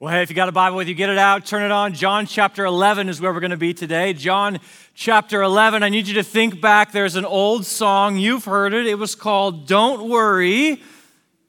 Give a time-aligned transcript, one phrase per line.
[0.00, 1.92] Well, hey, if you got a Bible with you, get it out, turn it on.
[1.92, 4.14] John chapter 11 is where we're going to be today.
[4.14, 4.58] John
[4.94, 5.82] chapter 11.
[5.82, 6.90] I need you to think back.
[6.90, 8.16] There's an old song.
[8.16, 8.86] You've heard it.
[8.86, 10.80] It was called Don't Worry,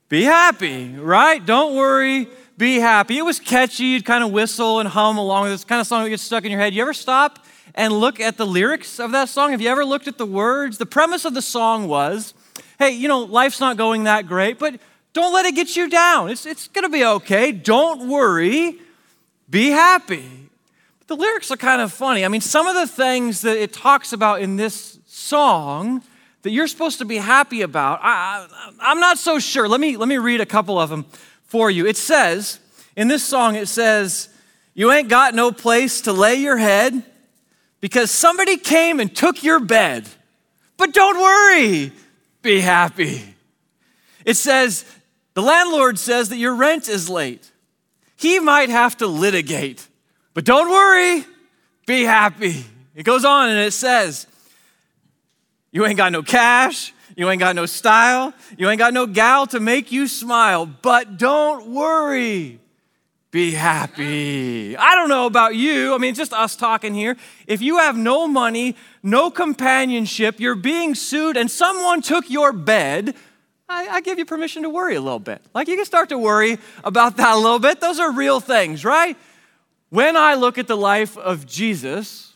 [0.10, 1.46] Be Happy, right?
[1.46, 2.28] Don't worry,
[2.58, 3.20] be happy.
[3.20, 3.86] It was catchy.
[3.86, 6.44] You'd kind of whistle and hum along with this kind of song that gets stuck
[6.44, 6.74] in your head.
[6.74, 9.52] You ever stop and look at the lyrics of that song?
[9.52, 10.78] Have you ever looked at the words?
[10.78, 12.34] The premise of the song was
[12.82, 14.78] hey, you know, life's not going that great, but
[15.14, 16.30] don't let it get you down.
[16.30, 17.52] It's, it's going to be okay.
[17.52, 18.80] Don't worry.
[19.50, 20.50] Be happy.
[21.00, 22.24] But the lyrics are kind of funny.
[22.24, 26.02] I mean, some of the things that it talks about in this song
[26.44, 29.68] that you're supposed to be happy about, I, I, I'm not so sure.
[29.68, 31.06] Let me, let me read a couple of them
[31.44, 31.86] for you.
[31.86, 32.60] It says,
[32.96, 34.30] in this song, it says,
[34.74, 37.04] You ain't got no place to lay your head
[37.82, 40.08] because somebody came and took your bed.
[40.78, 41.92] But don't worry,
[42.42, 43.36] be happy.
[44.26, 44.86] It says,
[45.34, 47.52] the landlord says that your rent is late.
[48.18, 49.88] He might have to litigate,
[50.34, 51.26] but don't worry,
[51.86, 52.66] be happy.
[52.96, 54.28] It goes on and it says,
[55.72, 59.48] You ain't got no cash, you ain't got no style, you ain't got no gal
[59.48, 62.60] to make you smile, but don't worry,
[63.32, 64.76] be happy.
[64.76, 65.96] I don't know about you.
[65.96, 67.16] I mean, just us talking here.
[67.48, 73.16] If you have no money, no companionship, you're being sued, and someone took your bed,
[73.72, 75.42] I, I, give you permission to worry a little bit.
[75.54, 77.80] Like you can start to worry about that a little bit.
[77.80, 79.18] Those are real things, right?
[79.90, 82.34] When I look at the life of Jesus,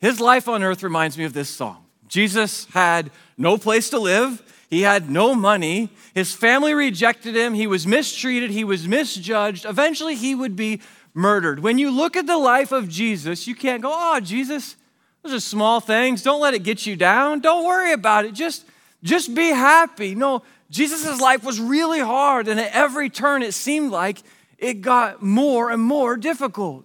[0.00, 1.84] his life on earth reminds me of this song.
[2.08, 4.42] Jesus had no place to live.
[4.68, 5.90] He had no money.
[6.14, 7.54] His family rejected him.
[7.54, 8.50] He was mistreated.
[8.50, 9.64] He was misjudged.
[9.64, 10.80] Eventually, he would be
[11.14, 11.60] murdered.
[11.60, 14.76] When you look at the life of Jesus, you can't go, oh, Jesus,
[15.22, 16.22] those are small things.
[16.22, 17.40] Don't let it get you down.
[17.40, 18.32] Don't worry about it.
[18.32, 18.64] Just
[19.02, 20.14] just be happy.
[20.14, 24.18] No, Jesus' life was really hard, and at every turn it seemed like
[24.58, 26.84] it got more and more difficult.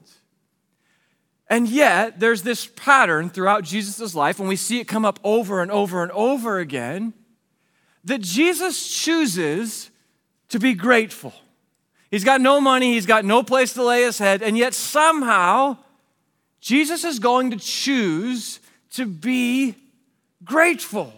[1.47, 5.61] And yet, there's this pattern throughout Jesus' life, and we see it come up over
[5.61, 7.13] and over and over again
[8.03, 9.91] that Jesus chooses
[10.49, 11.33] to be grateful.
[12.09, 15.77] He's got no money, he's got no place to lay his head, and yet somehow
[16.61, 18.59] Jesus is going to choose
[18.91, 19.75] to be
[20.43, 21.13] grateful.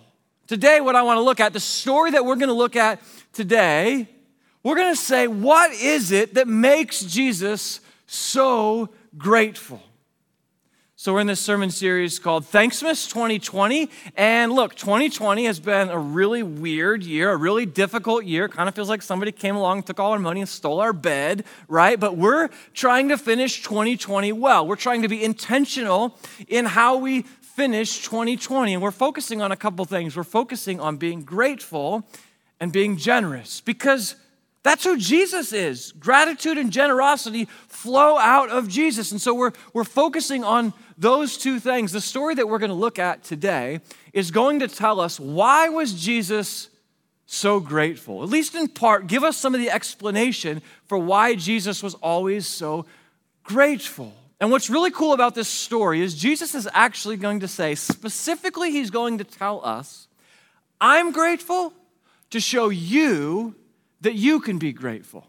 [0.47, 3.01] Today, what I want to look at, the story that we're going to look at
[3.33, 4.07] today,
[4.63, 9.81] we're going to say, what is it that makes Jesus so grateful?
[10.95, 13.89] So, we're in this sermon series called Thanksmas 2020.
[14.15, 18.47] And look, 2020 has been a really weird year, a really difficult year.
[18.47, 21.43] Kind of feels like somebody came along, took all our money, and stole our bed,
[21.67, 21.99] right?
[21.99, 24.65] But we're trying to finish 2020 well.
[24.65, 27.25] We're trying to be intentional in how we
[27.57, 28.75] finish 2020.
[28.75, 30.15] And we're focusing on a couple things.
[30.15, 32.07] We're focusing on being grateful
[32.59, 34.15] and being generous because
[34.61, 35.91] that's who Jesus is.
[35.93, 39.11] Gratitude and generosity flow out of Jesus.
[39.11, 41.91] And so we're, we're focusing on those two things.
[41.91, 43.79] The story that we're going to look at today
[44.13, 46.69] is going to tell us why was Jesus
[47.25, 48.21] so grateful?
[48.21, 52.45] At least in part, give us some of the explanation for why Jesus was always
[52.45, 52.85] so
[53.43, 54.13] grateful.
[54.39, 58.71] And what's really cool about this story is Jesus is actually going to say, specifically,
[58.71, 60.07] he's going to tell us,
[60.79, 61.73] I'm grateful
[62.29, 63.55] to show you
[64.01, 65.27] that you can be grateful.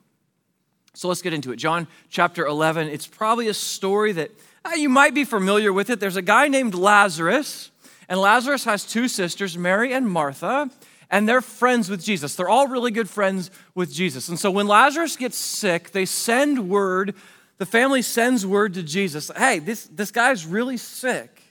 [0.92, 1.56] So let's get into it.
[1.56, 4.30] John chapter 11, it's probably a story that
[4.64, 6.00] uh, you might be familiar with it.
[6.00, 7.70] There's a guy named Lazarus,
[8.08, 10.70] and Lazarus has two sisters, Mary and Martha,
[11.08, 12.34] and they're friends with Jesus.
[12.34, 14.28] They're all really good friends with Jesus.
[14.28, 17.14] And so when Lazarus gets sick, they send word
[17.58, 21.42] the family sends word to Jesus hey, this, this guy's really sick.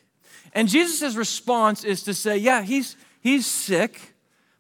[0.53, 4.15] And Jesus' response is to say, yeah, he's, he's sick,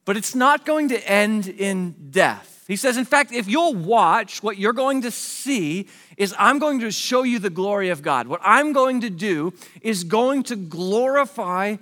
[0.05, 2.65] but it's not going to end in death.
[2.67, 5.87] He says, in fact, if you'll watch, what you're going to see
[6.17, 8.27] is I'm going to show you the glory of God.
[8.27, 11.77] What I'm going to do is going to glorify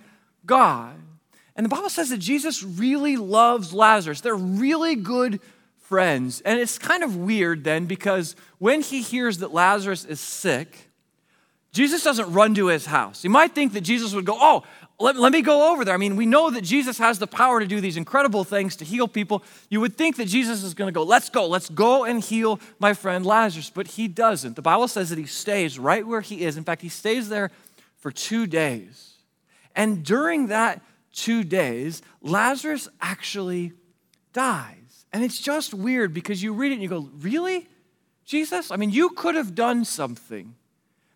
[0.45, 0.95] God.
[1.55, 4.21] And the Bible says that Jesus really loves Lazarus.
[4.21, 5.39] They're really good
[5.87, 6.41] friends.
[6.41, 10.89] And it's kind of weird then because when he hears that Lazarus is sick,
[11.71, 13.23] Jesus doesn't run to his house.
[13.23, 14.63] You might think that Jesus would go, Oh,
[14.97, 15.93] let, let me go over there.
[15.93, 18.85] I mean, we know that Jesus has the power to do these incredible things to
[18.85, 19.43] heal people.
[19.69, 22.59] You would think that Jesus is going to go, Let's go, let's go and heal
[22.79, 23.69] my friend Lazarus.
[23.69, 24.55] But he doesn't.
[24.55, 26.55] The Bible says that he stays right where he is.
[26.55, 27.51] In fact, he stays there
[27.97, 29.15] for two days.
[29.75, 30.81] And during that
[31.11, 33.73] two days, Lazarus actually
[34.31, 34.84] dies.
[35.15, 37.69] And it's just weird because you read it and you go, Really?
[38.25, 38.69] Jesus?
[38.69, 40.55] I mean, you could have done something,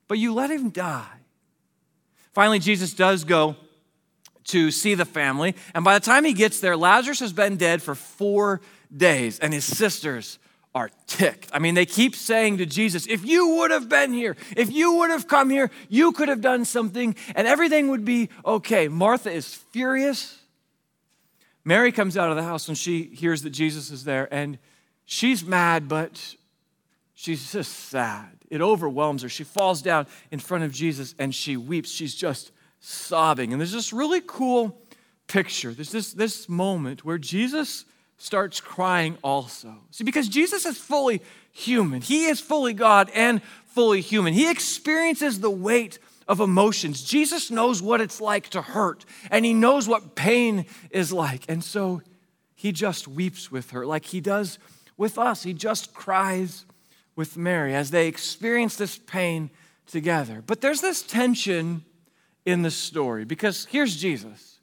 [0.07, 1.17] but you let him die.
[2.31, 3.57] Finally, Jesus does go
[4.45, 5.53] to see the family.
[5.75, 8.61] And by the time he gets there, Lazarus has been dead for four
[8.95, 10.39] days, and his sisters
[10.73, 11.49] are ticked.
[11.51, 14.93] I mean, they keep saying to Jesus, If you would have been here, if you
[14.93, 18.87] would have come here, you could have done something and everything would be okay.
[18.87, 20.38] Martha is furious.
[21.65, 24.57] Mary comes out of the house and she hears that Jesus is there and
[25.05, 26.35] she's mad, but
[27.13, 28.29] she's just sad.
[28.49, 29.29] It overwhelms her.
[29.29, 31.91] She falls down in front of Jesus and she weeps.
[31.91, 33.51] She's just sobbing.
[33.51, 34.79] And there's this really cool
[35.27, 35.73] picture.
[35.73, 37.85] There's this, this moment where Jesus
[38.17, 39.75] starts crying also.
[39.91, 41.21] See, because Jesus is fully
[41.51, 44.33] human, He is fully God and fully human.
[44.33, 47.03] He experiences the weight of emotions.
[47.03, 51.43] Jesus knows what it's like to hurt, and He knows what pain is like.
[51.49, 52.01] And so
[52.55, 54.59] He just weeps with her, like He does
[54.95, 55.43] with us.
[55.43, 56.65] He just cries
[57.15, 59.49] with Mary as they experience this pain
[59.87, 60.43] together.
[60.45, 61.83] But there's this tension
[62.45, 64.59] in the story because here's Jesus.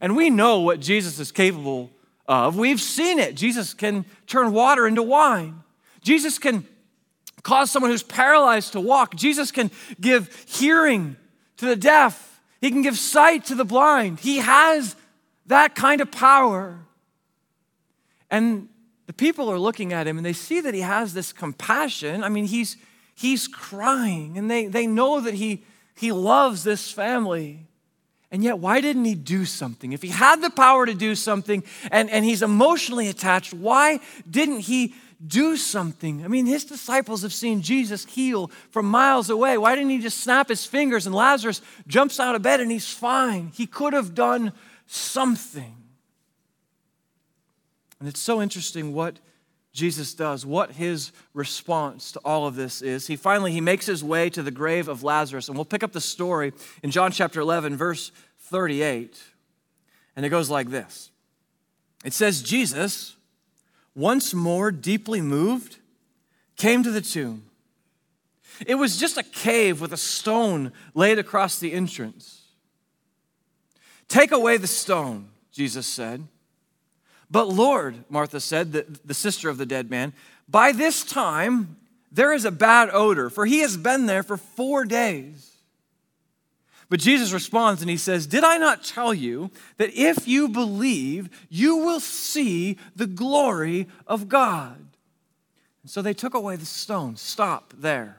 [0.00, 1.90] And we know what Jesus is capable
[2.26, 2.56] of.
[2.56, 3.36] We've seen it.
[3.36, 5.62] Jesus can turn water into wine.
[6.00, 6.66] Jesus can
[7.42, 9.14] cause someone who's paralyzed to walk.
[9.16, 11.16] Jesus can give hearing
[11.56, 12.40] to the deaf.
[12.60, 14.20] He can give sight to the blind.
[14.20, 14.96] He has
[15.46, 16.78] that kind of power.
[18.30, 18.68] And
[19.06, 22.22] the people are looking at him and they see that he has this compassion.
[22.22, 22.76] I mean, he's,
[23.14, 25.64] he's crying and they, they know that he,
[25.94, 27.66] he loves this family.
[28.32, 29.92] And yet, why didn't he do something?
[29.92, 34.60] If he had the power to do something and, and he's emotionally attached, why didn't
[34.60, 34.94] he
[35.24, 36.24] do something?
[36.24, 39.58] I mean, his disciples have seen Jesus heal from miles away.
[39.58, 42.88] Why didn't he just snap his fingers and Lazarus jumps out of bed and he's
[42.88, 43.52] fine?
[43.54, 44.52] He could have done
[44.86, 45.76] something.
[48.00, 49.18] And it's so interesting what
[49.72, 53.06] Jesus does, what his response to all of this is.
[53.06, 55.92] He finally he makes his way to the grave of Lazarus, and we'll pick up
[55.92, 56.52] the story
[56.82, 59.18] in John chapter 11, verse 38.
[60.14, 61.10] And it goes like this.
[62.04, 63.16] It says Jesus,
[63.94, 65.78] once more deeply moved,
[66.56, 67.44] came to the tomb.
[68.66, 72.42] It was just a cave with a stone laid across the entrance.
[74.08, 76.28] Take away the stone, Jesus said.
[77.32, 80.12] But Lord, Martha said, the, the sister of the dead man,
[80.48, 81.76] by this time
[82.12, 85.48] there is a bad odor, for he has been there for four days.
[86.90, 91.30] But Jesus responds and he says, Did I not tell you that if you believe,
[91.48, 94.76] you will see the glory of God?
[95.82, 97.16] And so they took away the stone.
[97.16, 98.18] Stop there.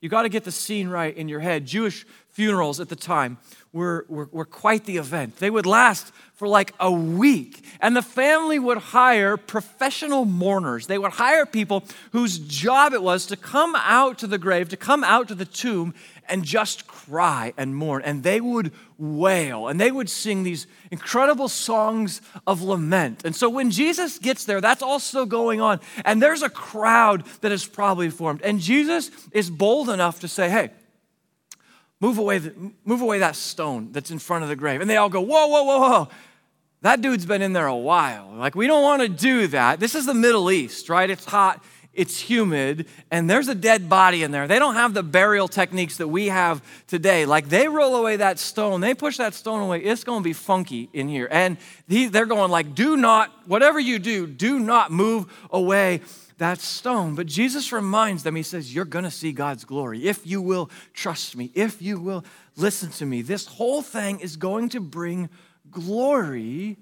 [0.00, 1.66] You got to get the scene right in your head.
[1.66, 3.38] Jewish funerals at the time
[3.72, 5.36] were, were, were quite the event.
[5.36, 10.86] They would last for like a week, and the family would hire professional mourners.
[10.86, 14.76] They would hire people whose job it was to come out to the grave, to
[14.78, 15.92] come out to the tomb,
[16.30, 18.00] and just cry and mourn.
[18.06, 23.22] And they would wail, and they would sing these incredible songs of lament.
[23.26, 27.52] And so when Jesus gets there, that's also going on, and there's a crowd that
[27.52, 28.40] is probably formed.
[28.40, 30.70] And Jesus is bold enough to say, Hey,
[32.00, 34.80] Move away, the, move away that stone that's in front of the grave.
[34.80, 36.08] And they all go, Whoa, whoa, whoa, whoa.
[36.82, 38.32] That dude's been in there a while.
[38.34, 39.80] Like, we don't want to do that.
[39.80, 41.10] This is the Middle East, right?
[41.10, 41.62] It's hot,
[41.92, 44.48] it's humid, and there's a dead body in there.
[44.48, 47.26] They don't have the burial techniques that we have today.
[47.26, 50.32] Like, they roll away that stone, they push that stone away, it's going to be
[50.32, 51.28] funky in here.
[51.30, 56.00] And he, they're going, like, do not, whatever you do, do not move away
[56.40, 57.14] that stone.
[57.14, 60.70] But Jesus reminds them, He says, You're going to see God's glory if you will
[60.92, 62.24] trust me, if you will
[62.56, 63.22] listen to me.
[63.22, 65.28] This whole thing is going to bring
[65.70, 66.78] glory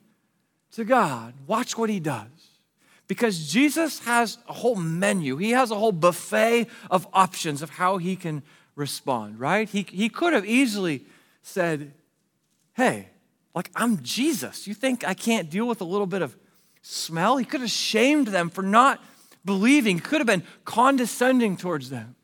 [0.72, 1.34] to God.
[1.46, 2.26] Watch what He does.
[3.08, 7.98] Because Jesus has a whole menu, He has a whole buffet of options of how
[7.98, 8.42] He can
[8.76, 9.68] respond, right?
[9.68, 11.04] He, he could have easily
[11.42, 11.94] said,
[12.74, 13.08] Hey,
[13.56, 14.68] like I'm Jesus.
[14.68, 16.36] You think I can't deal with a little bit of
[16.80, 17.38] smell?
[17.38, 19.02] He could have shamed them for not
[19.48, 22.14] believing, could have been condescending towards them.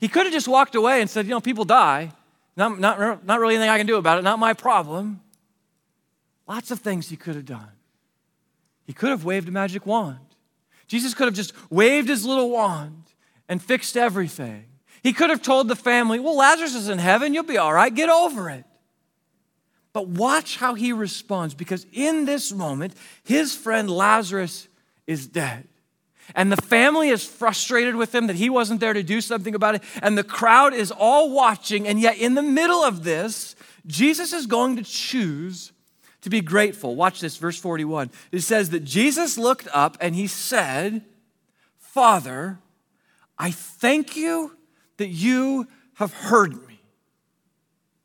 [0.00, 2.10] He could have just walked away and said, You know, people die.
[2.56, 5.20] Not, not, not really anything I can do about it, not my problem.
[6.48, 7.70] Lots of things he could have done.
[8.84, 10.18] He could have waved a magic wand.
[10.88, 13.04] Jesus could have just waved his little wand
[13.48, 14.64] and fixed everything.
[15.04, 17.94] He could have told the family, Well, Lazarus is in heaven, you'll be all right,
[17.94, 18.64] get over it.
[19.92, 24.66] But watch how he responds because in this moment, his friend Lazarus
[25.06, 25.68] is dead.
[26.34, 29.74] And the family is frustrated with him that he wasn't there to do something about
[29.76, 29.82] it.
[30.02, 31.86] And the crowd is all watching.
[31.86, 33.54] And yet, in the middle of this,
[33.86, 35.72] Jesus is going to choose
[36.22, 36.96] to be grateful.
[36.96, 38.10] Watch this, verse 41.
[38.32, 41.02] It says that Jesus looked up and he said,
[41.78, 42.58] Father,
[43.38, 44.56] I thank you
[44.98, 46.80] that you have heard me.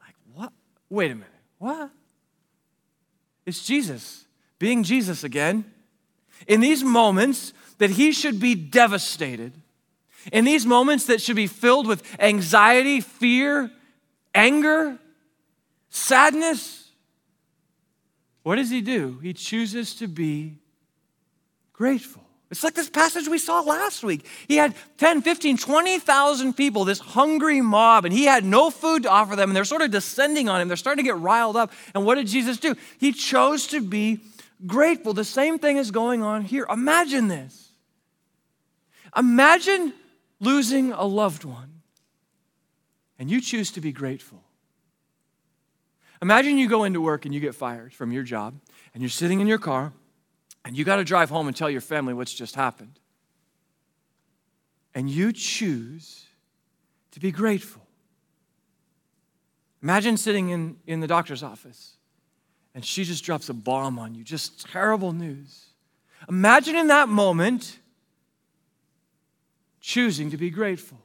[0.02, 0.54] Like, what?
[0.90, 1.30] Wait a minute.
[1.58, 1.92] What?
[3.46, 4.26] It's Jesus
[4.60, 5.66] being Jesus again.
[6.48, 9.54] in these moments that he should be devastated,
[10.32, 13.72] in these moments that should be filled with anxiety, fear,
[14.34, 14.98] anger,
[15.90, 16.90] sadness,
[18.44, 19.20] what does he do?
[19.22, 20.58] He chooses to be
[21.74, 22.22] grateful.
[22.52, 24.26] It's like this passage we saw last week.
[24.48, 29.10] He had 10, 15, 20,000 people, this hungry mob, and he had no food to
[29.10, 30.68] offer them, and they're sort of descending on him.
[30.68, 31.72] They're starting to get riled up.
[31.96, 32.76] And what did Jesus do?
[33.00, 34.20] He chose to be
[34.68, 35.14] grateful.
[35.14, 36.68] The same thing is going on here.
[36.70, 37.65] Imagine this.
[39.16, 39.94] Imagine
[40.40, 41.82] losing a loved one,
[43.18, 44.44] and you choose to be grateful.
[46.22, 48.56] Imagine you go into work and you get fired from your job,
[48.94, 49.94] and you're sitting in your car
[50.66, 53.00] and you got to drive home and tell your family what's just happened.
[54.96, 56.26] And you choose
[57.12, 57.84] to be grateful.
[59.84, 61.98] Imagine sitting in, in the doctor's office
[62.74, 65.68] and she just drops a bomb on you, just terrible news.
[66.28, 67.78] Imagine in that moment
[69.86, 70.98] choosing to be grateful.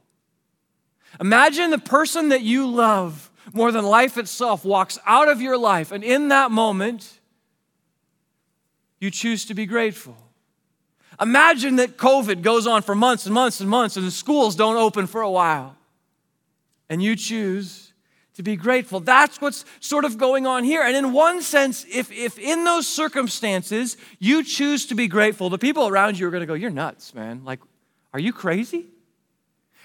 [1.19, 5.91] Imagine the person that you love more than life itself walks out of your life,
[5.91, 7.19] and in that moment,
[8.99, 10.17] you choose to be grateful.
[11.19, 14.77] Imagine that COVID goes on for months and months and months and the schools don't
[14.77, 15.75] open for a while.
[16.89, 17.93] And you choose
[18.35, 18.99] to be grateful.
[18.99, 20.81] That's what's sort of going on here.
[20.81, 25.59] And in one sense, if, if in those circumstances you choose to be grateful, the
[25.59, 27.43] people around you are going to go, You're nuts, man.
[27.43, 27.59] Like,
[28.13, 28.87] are you crazy?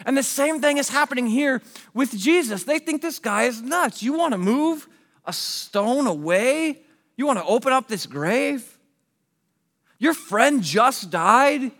[0.04, 1.62] And the same thing is happening here
[1.94, 2.64] with Jesus.
[2.64, 4.02] They think this guy is nuts.
[4.02, 4.88] You want to move
[5.24, 6.82] a stone away?
[7.16, 8.78] You want to open up this grave?
[9.98, 11.70] Your friend just died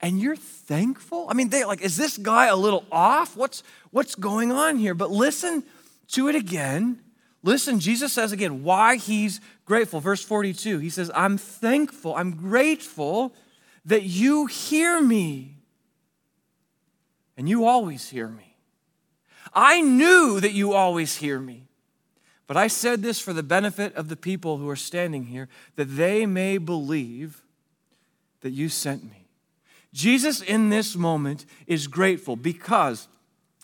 [0.00, 1.26] and you're thankful?
[1.28, 3.36] I mean, they like, is this guy a little off?
[3.36, 4.94] What's what's going on here?
[4.94, 5.62] But listen
[6.12, 7.00] to it again.
[7.42, 10.00] Listen, Jesus says again why he's grateful.
[10.00, 13.34] Verse 42, he says, I'm thankful, I'm grateful
[13.84, 15.55] that you hear me.
[17.36, 18.56] And you always hear me.
[19.52, 21.64] I knew that you always hear me.
[22.46, 25.96] But I said this for the benefit of the people who are standing here, that
[25.96, 27.42] they may believe
[28.42, 29.26] that you sent me.
[29.92, 33.08] Jesus, in this moment, is grateful because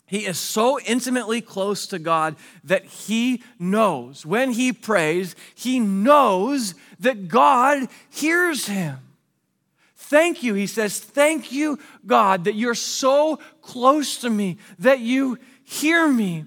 [0.05, 6.75] he is so intimately close to God that he knows, when he prays, he knows
[6.99, 8.99] that God hears him.
[10.13, 15.39] Thank you, he says, thank you, God, that you're so close to me, that you
[15.63, 16.45] hear me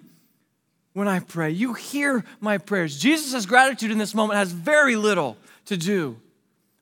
[0.92, 1.50] when I pray.
[1.50, 2.96] You hear my prayers.
[2.96, 6.16] Jesus' gratitude in this moment has very little to do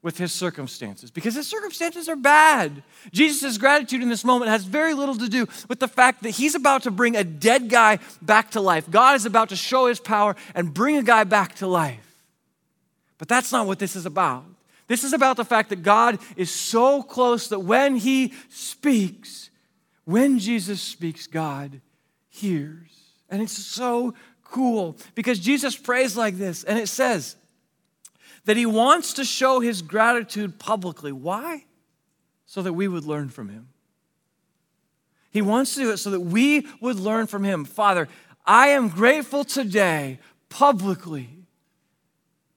[0.02, 2.82] with his circumstances because his circumstances are bad.
[3.10, 6.54] Jesus' gratitude in this moment has very little to do with the fact that he's
[6.54, 8.90] about to bring a dead guy back to life.
[8.90, 12.20] God is about to show his power and bring a guy back to life.
[13.16, 14.44] But that's not what this is about.
[14.86, 19.50] This is about the fact that God is so close that when he speaks,
[20.04, 21.80] when Jesus speaks, God
[22.28, 22.90] hears.
[23.30, 27.36] And it's so cool because Jesus prays like this, and it says
[28.44, 31.12] that he wants to show his gratitude publicly.
[31.12, 31.64] Why?
[32.46, 33.68] So that we would learn from him.
[35.30, 37.64] He wants to do it so that we would learn from him.
[37.64, 38.08] Father,
[38.46, 41.43] I am grateful today publicly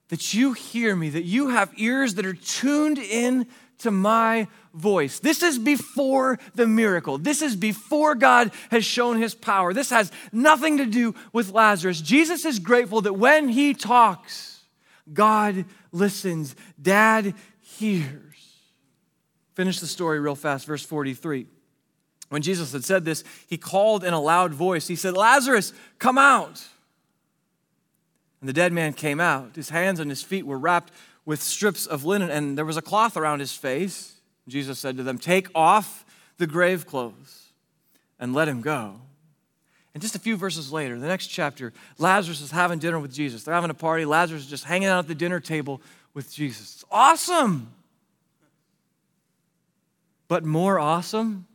[0.10, 3.48] that you hear me, that you have ears that are tuned in
[3.80, 5.20] to my voice.
[5.20, 7.18] This is before the miracle.
[7.18, 9.74] This is before God has shown his power.
[9.74, 12.02] This has nothing to do with Lazarus.
[12.02, 14.64] Jesus is grateful that when he talks,
[15.12, 18.24] God listens, Dad hears.
[19.54, 21.48] Finish the story real fast, verse 43.
[22.30, 24.88] When Jesus had said this, he called in a loud voice.
[24.88, 26.64] He said, Lazarus, come out.
[28.39, 29.56] And the dead man came out.
[29.56, 30.91] His hands and his feet were wrapped
[31.25, 34.13] with strips of linen, and there was a cloth around his face.
[34.48, 36.06] Jesus said to them, Take off
[36.38, 37.51] the grave clothes
[38.20, 39.01] and let him go.
[39.94, 43.44] And just a few verses later, the next chapter, Lazarus is having dinner with Jesus.
[43.44, 44.06] They're having a party.
[44.06, 45.82] Lazarus is just hanging out at the dinner table
[46.13, 46.75] with Jesus.
[46.75, 47.74] It's awesome.
[50.27, 51.48] But more awesome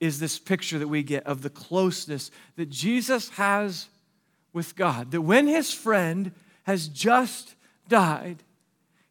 [0.00, 3.88] is this picture that we get of the closeness that Jesus has
[4.52, 5.10] with God.
[5.10, 6.32] That when his friend
[6.64, 7.54] has just
[7.88, 8.42] died,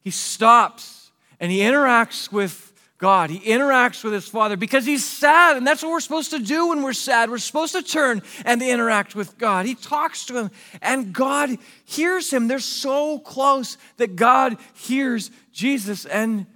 [0.00, 2.72] he stops and he interacts with
[3.02, 3.30] God.
[3.30, 6.68] He interacts with his Father because he's sad, and that's what we're supposed to do
[6.68, 7.30] when we're sad.
[7.30, 9.66] We're supposed to turn and interact with God.
[9.66, 12.46] He talks to him, and God hears him.
[12.46, 16.46] They're so close that God hears Jesus, and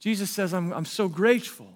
[0.00, 1.72] Jesus says, I'm, I'm so grateful.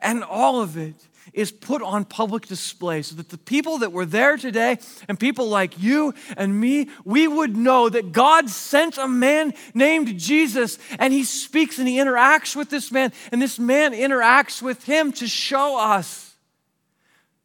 [0.00, 0.94] And all of it
[1.32, 5.48] is put on public display so that the people that were there today and people
[5.48, 11.12] like you and me, we would know that God sent a man named Jesus and
[11.12, 15.26] he speaks and he interacts with this man and this man interacts with him to
[15.26, 16.34] show us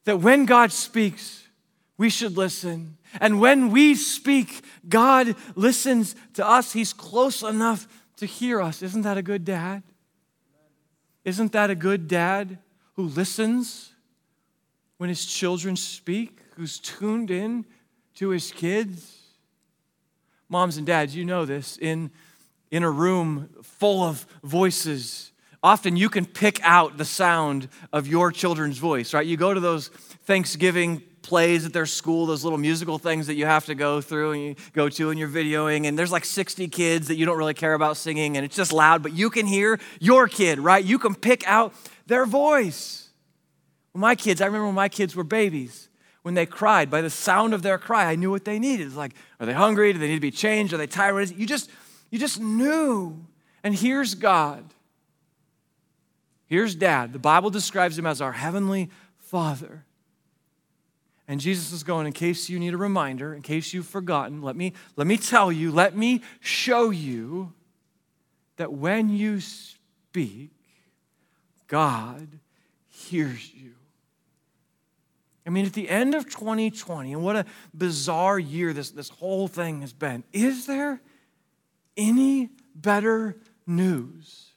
[0.05, 1.47] that when God speaks,
[1.97, 2.97] we should listen.
[3.19, 6.73] And when we speak, God listens to us.
[6.73, 7.87] He's close enough
[8.17, 8.81] to hear us.
[8.81, 9.83] Isn't that a good dad?
[11.23, 12.59] Isn't that a good dad
[12.95, 13.91] who listens
[14.97, 17.65] when his children speak, who's tuned in
[18.15, 19.21] to his kids?
[20.47, 21.77] Moms and dads, you know this.
[21.77, 22.11] In,
[22.71, 28.31] in a room full of voices, often you can pick out the sound of your
[28.31, 29.25] children's voice, right?
[29.25, 33.47] You go to those Thanksgiving plays at their school, those little musical things that you
[33.47, 36.67] have to go through and you go to and you're videoing, and there's like 60
[36.67, 39.47] kids that you don't really care about singing, and it's just loud, but you can
[39.47, 40.85] hear your kid, right?
[40.85, 41.73] You can pick out
[42.05, 43.09] their voice.
[43.93, 45.89] Well, my kids, I remember when my kids were babies,
[46.21, 48.87] when they cried, by the sound of their cry, I knew what they needed.
[48.87, 49.93] It's like, are they hungry?
[49.93, 50.73] Do they need to be changed?
[50.73, 51.29] Are they tired?
[51.29, 51.69] You just,
[52.09, 53.25] you just knew.
[53.63, 54.63] And here's God.
[56.47, 57.13] Here's dad.
[57.13, 59.85] The Bible describes him as our heavenly father.
[61.27, 64.55] And Jesus is going, in case you need a reminder, in case you've forgotten, let
[64.55, 67.53] me, let me tell you, let me show you
[68.57, 70.51] that when you speak,
[71.67, 72.27] God
[72.87, 73.73] hears you.
[75.45, 79.47] I mean, at the end of 2020, and what a bizarre year this, this whole
[79.47, 81.01] thing has been, is there
[81.95, 84.49] any better news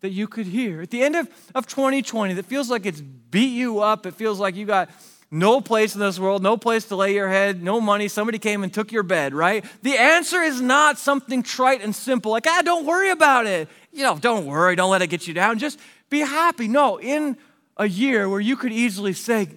[0.00, 0.82] that you could hear?
[0.82, 4.38] At the end of, of 2020, that feels like it's beat you up, it feels
[4.38, 4.90] like you got
[5.30, 8.08] no place in this world, no place to lay your head, no money.
[8.08, 9.64] Somebody came and took your bed, right?
[9.82, 13.68] The answer is not something trite and simple, like, ah, don't worry about it.
[13.92, 15.58] You know, don't worry, don't let it get you down.
[15.58, 15.78] Just
[16.10, 16.68] be happy.
[16.68, 17.36] No, in
[17.76, 19.48] a year where you could easily say,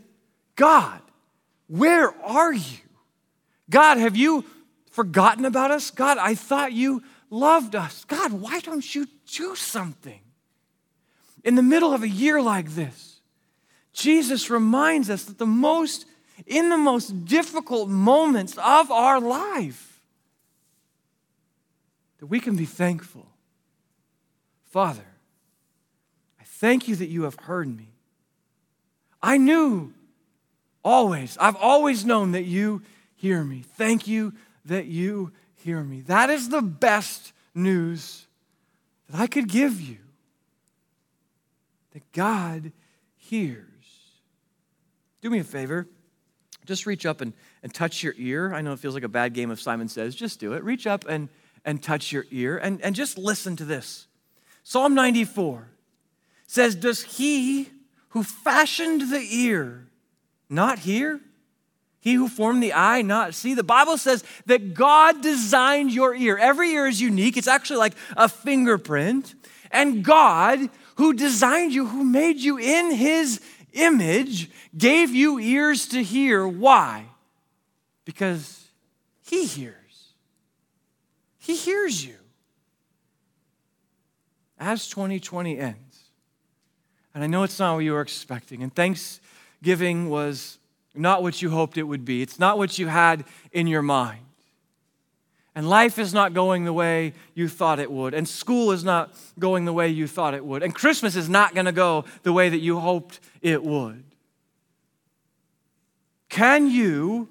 [0.56, 1.02] God,
[1.68, 2.78] where are you?
[3.70, 4.46] God, have you
[4.92, 5.92] forgotten about us?
[5.92, 8.06] God, I thought you loved us.
[8.06, 10.20] God, why don't you do something?
[11.44, 13.20] In the middle of a year like this,
[13.94, 16.06] Jesus reminds us that the most,
[16.46, 20.00] in the most difficult moments of our life,
[22.20, 23.26] that we can be thankful.
[24.66, 25.04] Father,
[26.62, 27.90] thank you that you have heard me.
[29.22, 29.94] I knew
[30.84, 32.84] always, I've always known that you
[33.16, 33.64] hear me.
[33.78, 34.34] Thank you
[34.66, 36.02] that you hear me.
[36.02, 38.28] That is the best news
[39.10, 39.98] that I could give you.
[41.94, 42.72] That God
[43.18, 43.66] hears.
[45.22, 45.88] Do me a favor.
[46.66, 48.54] Just reach up and, and touch your ear.
[48.54, 50.14] I know it feels like a bad game of Simon Says.
[50.14, 50.64] Just do it.
[50.64, 51.30] Reach up and,
[51.66, 54.06] and touch your ear and, and just listen to this.
[54.64, 55.68] Psalm 94
[56.52, 57.70] says, Does he
[58.10, 59.88] who fashioned the ear
[60.50, 61.22] not hear?
[62.02, 63.54] He who formed the eye not see?
[63.54, 66.38] The Bible says that God designed your ear.
[66.38, 69.36] Every ear is unique, it's actually like a fingerprint.
[69.72, 73.40] And God, who designed you, who made you in his
[73.72, 76.46] image gave you ears to hear.
[76.46, 77.06] Why?
[78.04, 78.68] Because
[79.22, 79.76] He hears.
[81.38, 82.16] He hears you.
[84.60, 85.91] As 2020 ends,
[87.14, 90.58] and I know it's not what you were expecting, and Thanksgiving was
[90.94, 94.26] not what you hoped it would be, it's not what you had in your mind.
[95.54, 98.14] And life is not going the way you thought it would.
[98.14, 100.64] And school is not going the way you thought it would.
[100.64, 104.04] And Christmas is not going to go the way that you hoped it would.
[106.30, 107.28] Can you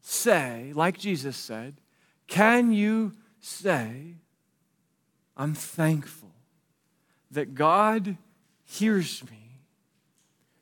[0.00, 1.74] say, like Jesus said,
[2.28, 4.14] can you say,
[5.36, 6.30] I'm thankful
[7.32, 8.16] that God
[8.64, 9.60] hears me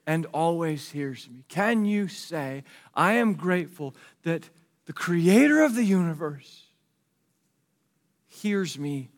[0.06, 1.44] and always hears me?
[1.48, 4.48] Can you say, I am grateful that
[4.86, 6.64] the creator of the universe
[8.28, 9.08] hears me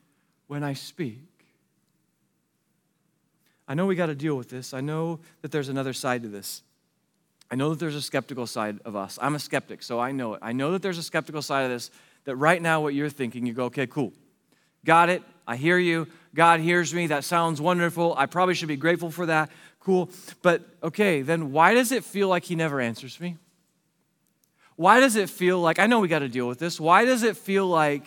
[0.47, 1.19] when I speak?
[3.67, 4.75] I know we got to deal with this.
[4.75, 6.63] I know that there's another side to this.
[7.51, 9.19] I know that there's a skeptical side of us.
[9.21, 10.41] I'm a skeptic, so I know it.
[10.43, 11.91] I know that there's a skeptical side of this
[12.25, 14.13] that right now, what you're thinking, you go, okay, cool.
[14.85, 15.23] Got it.
[15.47, 16.07] I hear you.
[16.35, 17.09] God hears me.
[17.09, 18.15] That sounds wonderful.
[18.17, 19.51] I probably should be grateful for that.
[19.81, 20.11] Cool.
[20.41, 23.37] But okay, then why does it feel like He never answers me?
[24.77, 26.81] Why does it feel like, I know we got to deal with this.
[26.81, 28.07] Why does it feel like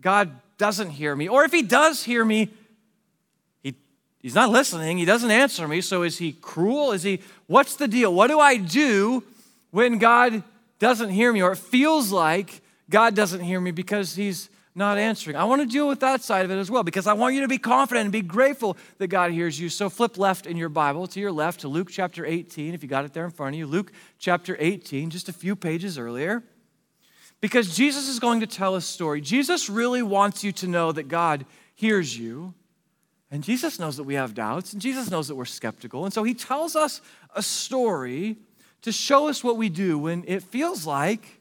[0.00, 1.28] God doesn't hear me?
[1.28, 2.50] Or if He does hear me,
[3.62, 3.74] he,
[4.20, 4.98] He's not listening.
[4.98, 5.80] He doesn't answer me.
[5.80, 6.92] So is he cruel?
[6.92, 8.12] Is he, what's the deal?
[8.12, 9.22] What do I do
[9.70, 10.42] when God
[10.78, 15.36] doesn't hear me or it feels like God doesn't hear me because he's not answering.
[15.36, 17.42] I want to deal with that side of it as well because I want you
[17.42, 19.68] to be confident and be grateful that God hears you.
[19.68, 22.88] So flip left in your Bible to your left to Luke chapter 18, if you
[22.88, 23.66] got it there in front of you.
[23.66, 26.42] Luke chapter 18, just a few pages earlier.
[27.40, 29.20] Because Jesus is going to tell a story.
[29.20, 32.54] Jesus really wants you to know that God hears you.
[33.30, 36.04] And Jesus knows that we have doubts, and Jesus knows that we're skeptical.
[36.04, 37.00] And so he tells us
[37.34, 38.36] a story
[38.82, 41.40] to show us what we do when it feels like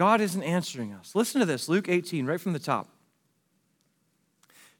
[0.00, 1.14] God isn't answering us.
[1.14, 2.88] Listen to this Luke 18, right from the top.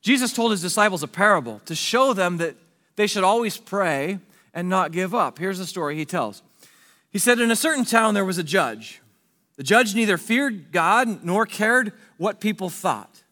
[0.01, 2.57] Jesus told his disciples a parable to show them that
[2.97, 4.19] they should always pray
[4.55, 5.39] and not give up.
[5.39, 6.41] Here's the story he tells.
[7.11, 9.03] He said, In a certain town there was a judge.
[9.57, 13.23] The judge neither feared God nor cared what people thought.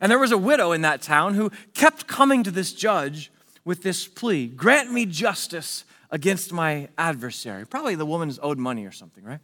[0.00, 3.30] And there was a widow in that town who kept coming to this judge
[3.64, 7.64] with this plea Grant me justice against my adversary.
[7.68, 9.38] Probably the woman owed money or something, right?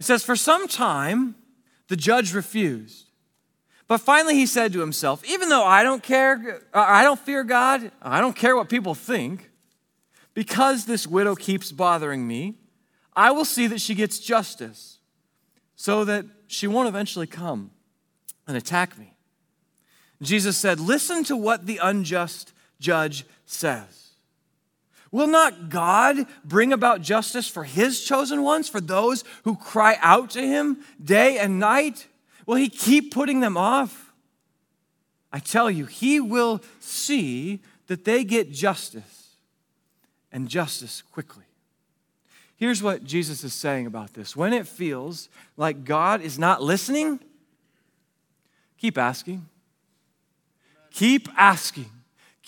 [0.00, 1.36] It says, For some time,
[1.88, 3.06] the judge refused.
[3.86, 7.44] But finally, he said to himself, Even though I don't care, uh, I don't fear
[7.44, 9.50] God, I don't care what people think,
[10.32, 12.54] because this widow keeps bothering me,
[13.14, 14.98] I will see that she gets justice
[15.76, 17.70] so that she won't eventually come
[18.46, 19.16] and attack me.
[20.22, 23.99] Jesus said, Listen to what the unjust judge says.
[25.12, 30.30] Will not God bring about justice for his chosen ones, for those who cry out
[30.30, 32.06] to him day and night?
[32.46, 34.12] Will he keep putting them off?
[35.32, 39.36] I tell you, he will see that they get justice
[40.32, 41.44] and justice quickly.
[42.56, 44.36] Here's what Jesus is saying about this.
[44.36, 47.18] When it feels like God is not listening,
[48.78, 49.46] keep asking.
[50.90, 51.90] Keep asking.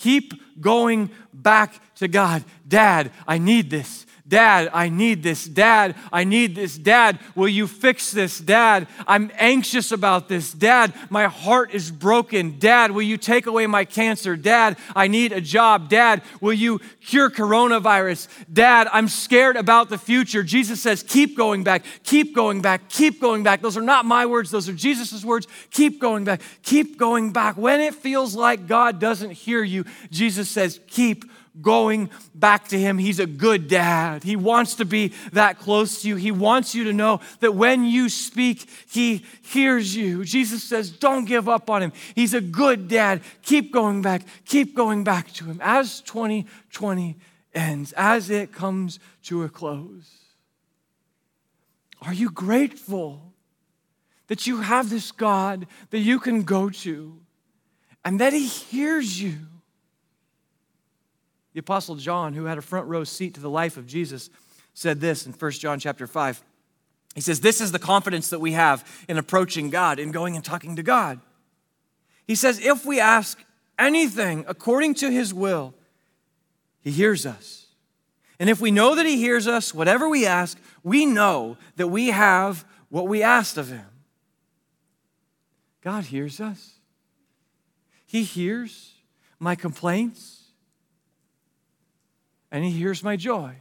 [0.02, 2.42] Keep going back to God.
[2.66, 4.04] Dad, I need this.
[4.32, 5.44] Dad, I need this.
[5.44, 6.78] Dad, I need this.
[6.78, 8.38] Dad, will you fix this?
[8.38, 10.54] Dad, I'm anxious about this.
[10.54, 12.58] Dad, my heart is broken.
[12.58, 14.34] Dad, will you take away my cancer?
[14.34, 15.90] Dad, I need a job.
[15.90, 18.26] Dad, will you cure coronavirus?
[18.50, 20.42] Dad, I'm scared about the future.
[20.42, 23.60] Jesus says, keep going back, keep going back, keep going back.
[23.60, 25.46] Those are not my words, those are Jesus' words.
[25.72, 27.58] Keep going back, keep going back.
[27.58, 31.26] When it feels like God doesn't hear you, Jesus says, keep
[31.60, 32.98] going back to Him.
[32.98, 34.22] He's a good dad.
[34.22, 36.16] He wants to be that close to you.
[36.16, 40.24] He wants you to know that when you speak, He hears you.
[40.24, 41.92] Jesus says, Don't give up on Him.
[42.14, 43.20] He's a good dad.
[43.42, 45.60] Keep going back, keep going back to Him.
[45.62, 47.16] As 2020
[47.54, 50.22] ends, as it comes to a close,
[52.00, 53.32] are you grateful
[54.28, 57.20] that you have this God that you can go to
[58.04, 59.36] and that He hears you?
[61.52, 64.30] The apostle John, who had a front row seat to the life of Jesus,
[64.74, 66.42] said this in 1 John chapter 5.
[67.14, 70.44] He says, This is the confidence that we have in approaching God, in going and
[70.44, 71.20] talking to God.
[72.26, 73.38] He says, If we ask
[73.78, 75.74] anything according to his will,
[76.80, 77.66] he hears us.
[78.38, 82.08] And if we know that he hears us, whatever we ask, we know that we
[82.08, 83.86] have what we asked of him.
[85.82, 86.78] God hears us.
[88.06, 88.94] He hears
[89.38, 90.41] my complaints
[92.52, 93.56] and He hears my joy.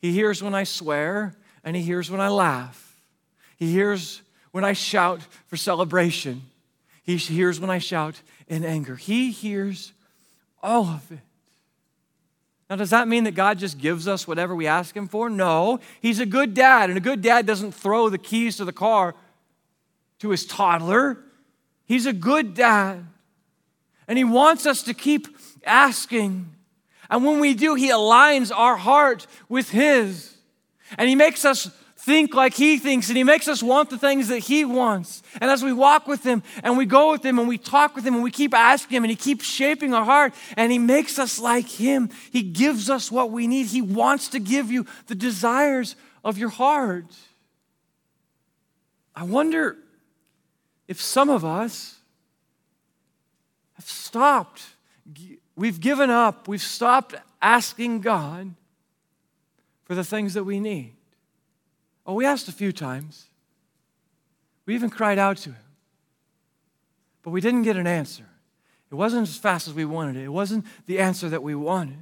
[0.00, 2.96] He hears when I swear, and He hears when I laugh.
[3.56, 6.42] He hears when I shout for celebration.
[7.04, 8.96] He hears when I shout in anger.
[8.96, 9.92] He hears
[10.62, 11.20] all of it.
[12.68, 15.28] Now, does that mean that God just gives us whatever we ask Him for?
[15.28, 15.80] No.
[16.00, 19.14] He's a good dad, and a good dad doesn't throw the keys to the car
[20.20, 21.18] to his toddler.
[21.84, 23.04] He's a good dad,
[24.06, 25.26] and He wants us to keep
[25.66, 26.54] asking
[27.10, 30.36] and when we do, He aligns our heart with His.
[30.96, 34.28] And He makes us think like He thinks, and He makes us want the things
[34.28, 35.22] that He wants.
[35.40, 38.06] And as we walk with Him and we go with Him and we talk with
[38.06, 41.18] Him and we keep asking Him and He keeps shaping our heart and He makes
[41.18, 43.66] us like Him, He gives us what we need.
[43.66, 47.06] He wants to give you the desires of your heart.
[49.14, 49.76] I wonder
[50.86, 51.98] if some of us
[53.74, 54.62] have stopped
[55.60, 56.48] We've given up.
[56.48, 58.54] We've stopped asking God
[59.84, 60.94] for the things that we need.
[62.06, 63.26] Oh, we asked a few times.
[64.64, 65.66] We even cried out to Him.
[67.22, 68.24] But we didn't get an answer.
[68.90, 71.98] It wasn't as fast as we wanted it, it wasn't the answer that we wanted.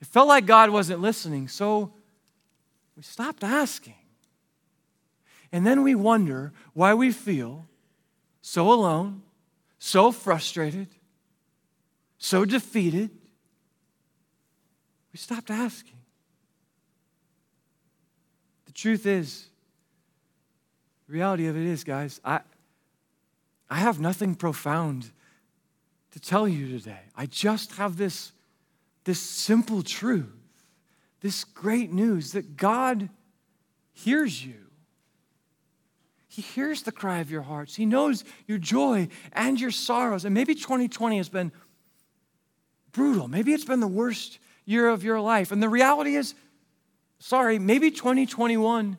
[0.00, 1.92] It felt like God wasn't listening, so
[2.96, 3.94] we stopped asking.
[5.52, 7.68] And then we wonder why we feel
[8.42, 9.22] so alone,
[9.78, 10.88] so frustrated,
[12.18, 13.10] so defeated,
[15.12, 15.98] we stopped asking.
[18.66, 19.46] The truth is,
[21.06, 22.40] The reality of it is, guys, I,
[23.70, 25.10] I have nothing profound
[26.12, 27.00] to tell you today.
[27.14, 28.32] I just have this,
[29.04, 30.26] this simple truth,
[31.20, 33.08] this great news that God
[33.92, 34.66] hears you.
[36.28, 37.74] He hears the cry of your hearts.
[37.74, 40.26] He knows your joy and your sorrows.
[40.26, 41.50] And maybe 2020 has been
[42.96, 43.28] brutal.
[43.28, 45.52] Maybe it's been the worst year of your life.
[45.52, 46.34] And the reality is,
[47.18, 48.96] sorry, maybe 2021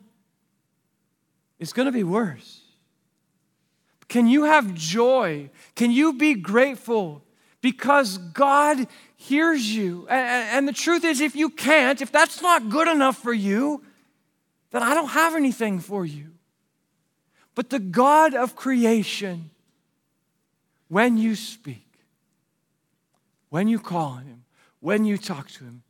[1.58, 2.62] is going to be worse.
[4.08, 5.50] Can you have joy?
[5.74, 7.24] Can you be grateful
[7.60, 10.06] because God hears you?
[10.08, 13.82] And the truth is, if you can't, if that's not good enough for you,
[14.70, 16.28] then I don't have anything for you.
[17.56, 19.50] But the God of creation,
[20.86, 21.87] when you speak,
[23.50, 24.44] when you call Him,
[24.80, 25.82] when you talk to Him,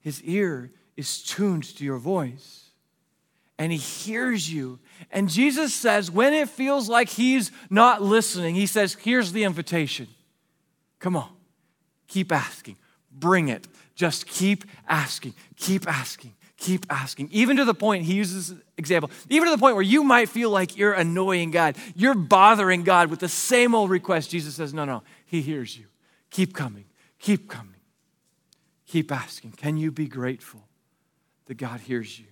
[0.00, 2.68] His ear is tuned to your voice
[3.58, 4.78] and He hears you.
[5.10, 10.08] And Jesus says, when it feels like He's not listening, He says, Here's the invitation.
[11.00, 11.28] Come on,
[12.06, 12.76] keep asking,
[13.12, 13.66] bring it.
[13.94, 17.28] Just keep asking, keep asking, keep asking.
[17.32, 20.50] Even to the point, He uses example, even to the point where you might feel
[20.50, 24.30] like you're annoying God, you're bothering God with the same old request.
[24.30, 25.86] Jesus says, No, no, He hears you.
[26.30, 26.84] Keep coming,
[27.18, 27.80] keep coming,
[28.86, 29.52] keep asking.
[29.52, 30.62] Can you be grateful
[31.46, 32.26] that God hears you?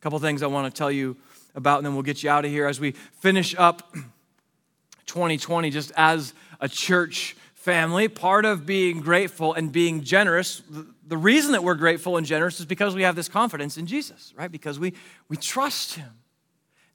[0.00, 1.16] A couple things I want to tell you
[1.54, 3.94] about, and then we'll get you out of here as we finish up
[5.06, 8.08] 2020 just as a church family.
[8.08, 10.62] Part of being grateful and being generous,
[11.06, 14.34] the reason that we're grateful and generous is because we have this confidence in Jesus,
[14.36, 14.50] right?
[14.50, 14.94] Because we,
[15.28, 16.10] we trust Him.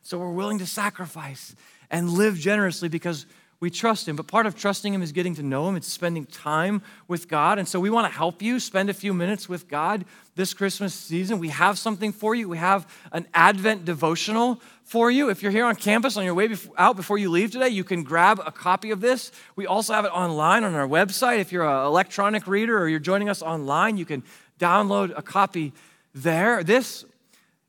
[0.02, 1.56] So we're willing to sacrifice
[1.90, 3.26] and live generously because
[3.60, 4.16] we trust Him.
[4.16, 7.60] But part of trusting Him is getting to know Him, it's spending time with God.
[7.60, 10.94] And so we want to help you spend a few minutes with God this Christmas
[10.94, 11.40] season.
[11.40, 12.48] We have something for you.
[12.48, 15.30] We have an Advent devotional for you.
[15.30, 18.04] If you're here on campus on your way out before you leave today, you can
[18.04, 19.32] grab a copy of this.
[19.56, 21.40] We also have it online on our website.
[21.40, 24.24] If you're an electronic reader or you're joining us online, you can
[24.60, 25.74] download a copy
[26.16, 26.64] there.
[26.64, 27.06] This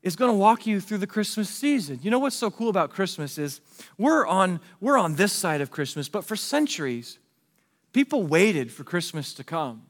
[0.03, 1.99] is going to walk you through the Christmas season.
[2.01, 3.61] You know what's so cool about Christmas is
[3.97, 7.19] we're on, we're on this side of Christmas, but for centuries,
[7.93, 9.83] people waited for Christmas to come.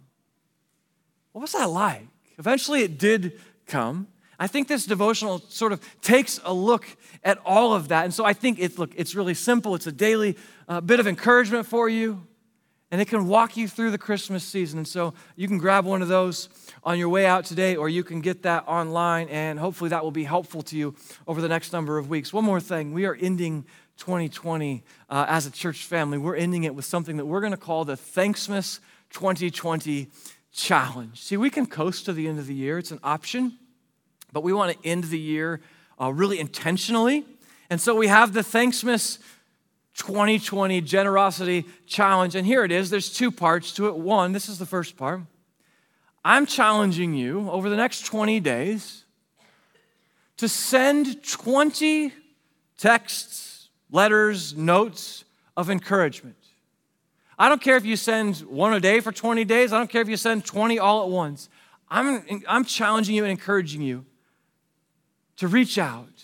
[1.31, 2.07] What was that like?
[2.37, 4.07] Eventually, it did come.
[4.37, 6.85] I think this devotional sort of takes a look
[7.23, 8.05] at all of that.
[8.05, 9.75] And so I think it's, look, it's really simple.
[9.75, 10.35] It's a daily
[10.67, 12.25] uh, bit of encouragement for you,
[12.91, 14.79] and it can walk you through the Christmas season.
[14.79, 16.49] And so you can grab one of those
[16.83, 20.11] on your way out today, or you can get that online, and hopefully that will
[20.11, 20.93] be helpful to you
[21.25, 22.33] over the next number of weeks.
[22.33, 23.65] One more thing we are ending
[23.97, 26.17] 2020 uh, as a church family.
[26.17, 30.09] We're ending it with something that we're going to call the Thanksmas 2020
[30.53, 31.17] Challenge.
[31.17, 33.57] See, we can coast to the end of the year, it's an option,
[34.33, 35.61] but we want to end the year
[35.99, 37.25] uh, really intentionally.
[37.69, 39.19] And so we have the Thanksmas
[39.95, 42.89] 2020 Generosity Challenge, and here it is.
[42.89, 43.95] There's two parts to it.
[43.95, 45.21] One, this is the first part.
[46.23, 49.05] I'm challenging you over the next 20 days
[50.37, 52.13] to send 20
[52.77, 55.25] texts, letters, notes
[55.57, 56.35] of encouragement.
[57.37, 60.01] I don't care if you send one a day for 20 days, I don't care
[60.01, 61.49] if you send 20 all at once.
[61.89, 64.05] I'm, I'm challenging you and encouraging you
[65.37, 66.23] to reach out.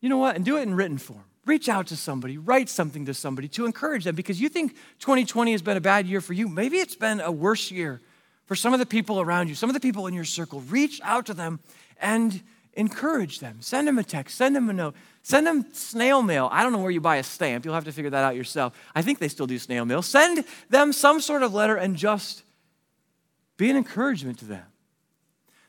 [0.00, 0.36] You know what?
[0.36, 1.24] And do it in written form.
[1.48, 5.52] Reach out to somebody, write something to somebody to encourage them because you think 2020
[5.52, 6.46] has been a bad year for you.
[6.46, 8.02] Maybe it's been a worse year
[8.44, 10.60] for some of the people around you, some of the people in your circle.
[10.60, 11.60] Reach out to them
[12.02, 12.42] and
[12.74, 13.56] encourage them.
[13.60, 16.50] Send them a text, send them a note, send them snail mail.
[16.52, 18.78] I don't know where you buy a stamp, you'll have to figure that out yourself.
[18.94, 20.02] I think they still do snail mail.
[20.02, 22.42] Send them some sort of letter and just
[23.56, 24.66] be an encouragement to them.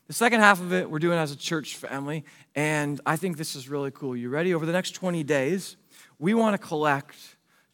[0.09, 3.55] The second half of it we're doing as a church family, and I think this
[3.55, 4.17] is really cool.
[4.17, 4.55] You ready?
[4.55, 5.77] Over the next 20 days,
[6.17, 7.15] we want to collect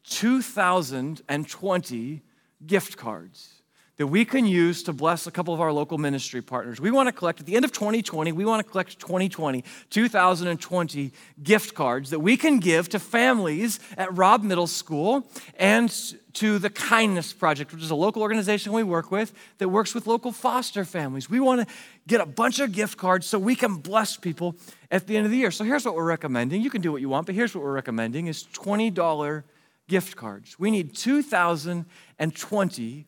[0.03, 2.21] 2,020
[2.65, 3.61] gift cards
[3.95, 6.81] that we can use to bless a couple of our local ministry partners.
[6.81, 11.13] We want to collect, at the end of 2020, we want to collect 2020, 2020
[11.41, 15.25] gift cards that we can give to families at Robb Middle School
[15.57, 15.89] and
[16.35, 20.07] to the Kindness Project, which is a local organization we work with that works with
[20.07, 21.29] local foster families.
[21.29, 21.75] We want to
[22.07, 24.55] get a bunch of gift cards so we can bless people
[24.91, 25.49] at the end of the year.
[25.51, 26.61] So here's what we're recommending.
[26.61, 29.43] You can do what you want, but here's what we're recommending is $20
[29.87, 30.59] gift cards.
[30.59, 33.07] We need 2,020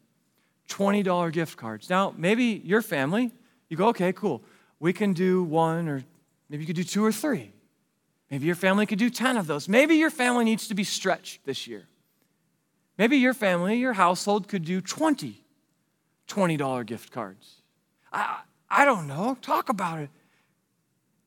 [0.68, 1.90] $20 gift cards.
[1.90, 3.32] Now, maybe your family,
[3.70, 4.44] you go, okay, cool.
[4.80, 6.04] We can do one, or
[6.50, 7.52] maybe you could do two or three.
[8.30, 9.70] Maybe your family could do 10 of those.
[9.70, 11.88] Maybe your family needs to be stretched this year.
[12.98, 15.44] Maybe your family, your household could do 20
[16.28, 17.62] $20 gift cards.
[18.12, 19.38] I, I don't know.
[19.42, 20.10] Talk about it.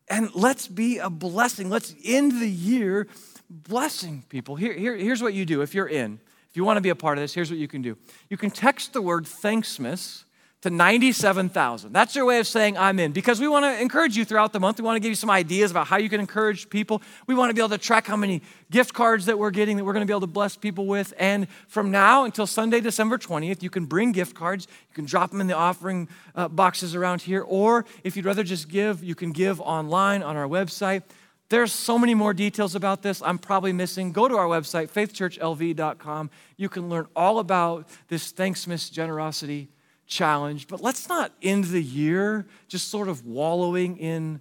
[0.08, 1.70] And let's be a blessing.
[1.70, 3.06] Let's end the year
[3.48, 4.56] blessing people.
[4.56, 6.20] Here, here, here's what you do if you're in.
[6.50, 7.96] If you want to be a part of this, here's what you can do.
[8.28, 10.24] You can text the word thanksmas
[10.62, 11.92] to 97,000.
[11.92, 14.60] That's your way of saying I'm in because we want to encourage you throughout the
[14.60, 14.78] month.
[14.78, 17.00] We want to give you some ideas about how you can encourage people.
[17.26, 19.84] We want to be able to track how many gift cards that we're getting that
[19.84, 21.14] we're going to be able to bless people with.
[21.18, 24.68] And from now until Sunday, December 20th, you can bring gift cards.
[24.90, 27.42] You can drop them in the offering uh, boxes around here.
[27.42, 31.04] Or if you'd rather just give, you can give online on our website.
[31.48, 34.12] There's so many more details about this I'm probably missing.
[34.12, 36.30] Go to our website, faithchurchlv.com.
[36.58, 39.70] You can learn all about this Thanksmas generosity
[40.10, 44.40] challenge, but let's not end the year just sort of wallowing in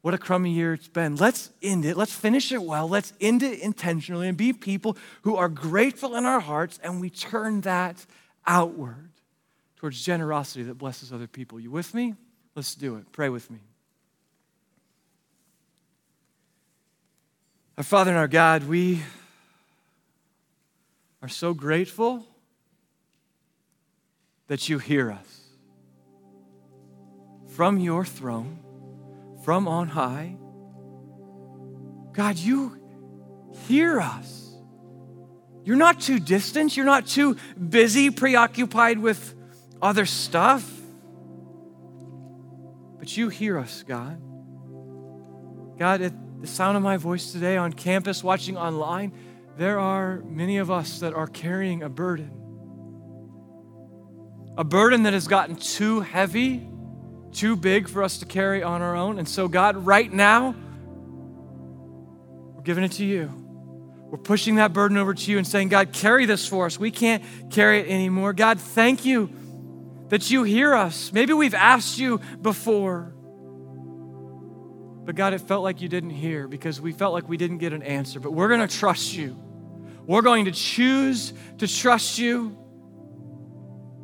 [0.00, 1.16] what a crummy year it's been.
[1.16, 1.96] Let's end it.
[1.96, 2.88] Let's finish it well.
[2.88, 7.10] Let's end it intentionally and be people who are grateful in our hearts and we
[7.10, 8.04] turn that
[8.46, 9.10] outward
[9.76, 11.60] towards generosity that blesses other people.
[11.60, 12.14] You with me?
[12.54, 13.12] Let's do it.
[13.12, 13.58] Pray with me.
[17.76, 19.02] Our Father and our God, we
[21.22, 22.26] are so grateful
[24.48, 25.40] that you hear us
[27.54, 28.58] from your throne,
[29.44, 30.36] from on high.
[32.12, 32.80] God, you
[33.66, 34.54] hear us.
[35.64, 36.76] You're not too distant.
[36.76, 39.34] You're not too busy, preoccupied with
[39.80, 40.68] other stuff.
[42.98, 44.20] But you hear us, God.
[45.78, 49.12] God, at the sound of my voice today on campus, watching online,
[49.56, 52.43] there are many of us that are carrying a burden
[54.56, 56.66] a burden that has gotten too heavy,
[57.32, 59.18] too big for us to carry on our own.
[59.18, 60.54] And so, God, right now,
[62.54, 63.32] we're giving it to you.
[64.06, 66.78] We're pushing that burden over to you and saying, God, carry this for us.
[66.78, 68.32] We can't carry it anymore.
[68.32, 69.30] God, thank you
[70.10, 71.12] that you hear us.
[71.12, 73.12] Maybe we've asked you before.
[75.04, 77.72] But God, it felt like you didn't hear because we felt like we didn't get
[77.72, 78.20] an answer.
[78.20, 79.36] But we're going to trust you.
[80.06, 82.56] We're going to choose to trust you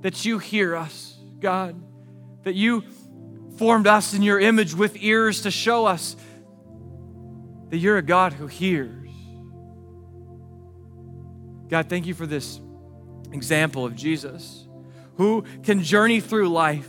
[0.02, 1.80] that you hear us, God,
[2.44, 2.84] that you
[3.56, 6.16] formed us in your image with ears to show us
[7.68, 9.10] that you're a God who hears.
[11.68, 12.60] God, thank you for this
[13.32, 14.66] example of Jesus
[15.16, 16.88] who can journey through life.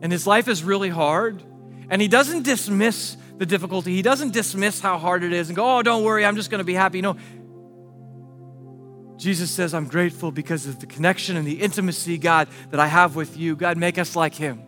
[0.00, 1.42] And his life is really hard.
[1.90, 5.78] And he doesn't dismiss the difficulty, he doesn't dismiss how hard it is and go,
[5.78, 7.00] oh, don't worry, I'm just going to be happy.
[7.00, 7.16] No,
[9.18, 13.16] Jesus says, I'm grateful because of the connection and the intimacy, God, that I have
[13.16, 13.56] with you.
[13.56, 14.62] God, make us like him.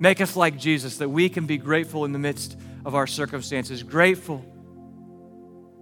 [0.00, 3.84] Make us like Jesus, that we can be grateful in the midst of our circumstances.
[3.84, 4.44] Grateful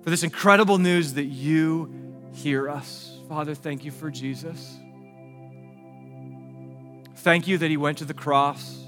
[0.03, 1.95] for this incredible news that you
[2.33, 3.19] hear us.
[3.29, 4.77] Father, thank you for Jesus.
[7.17, 8.85] Thank you that he went to the cross.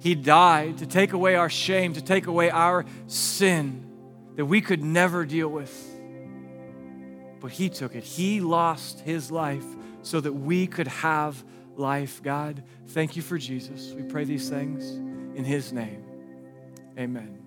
[0.00, 3.82] He died to take away our shame, to take away our sin
[4.36, 5.85] that we could never deal with
[7.46, 8.02] but He took it.
[8.02, 9.64] He lost His life
[10.02, 11.44] so that we could have
[11.76, 12.20] life.
[12.20, 13.92] God, thank you for Jesus.
[13.92, 14.90] We pray these things
[15.38, 16.02] in His name.
[16.98, 17.45] Amen.